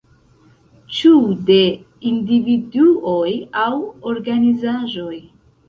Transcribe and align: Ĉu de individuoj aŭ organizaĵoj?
Ĉu 0.99 1.11
de 1.49 1.57
individuoj 2.13 3.29
aŭ 3.67 3.71
organizaĵoj? 4.15 5.15